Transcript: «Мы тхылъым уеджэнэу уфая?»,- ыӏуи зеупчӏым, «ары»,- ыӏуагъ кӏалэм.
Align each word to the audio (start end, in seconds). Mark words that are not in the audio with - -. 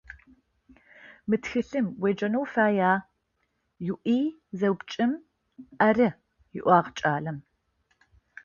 «Мы 1.27 1.35
тхылъым 1.41 1.87
уеджэнэу 2.01 2.43
уфая?»,- 2.45 2.93
ыӏуи 3.89 4.17
зеупчӏым, 4.57 5.11
«ары»,- 5.87 6.09
ыӏуагъ 6.57 6.91
кӏалэм. 6.97 7.37